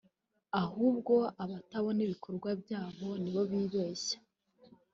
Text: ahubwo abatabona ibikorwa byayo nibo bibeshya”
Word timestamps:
ahubwo 0.61 1.13
abatabona 1.43 1.99
ibikorwa 2.07 2.49
byayo 2.61 3.09
nibo 3.21 3.41
bibeshya” 3.51 4.17